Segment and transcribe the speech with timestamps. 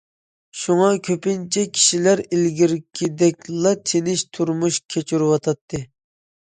[0.61, 5.87] شۇڭا، كۆپىنچە كىشىلەر ئىلگىرىكىدەكلا تىنچ تۇرمۇش كەچۈرۈۋاتاتتى.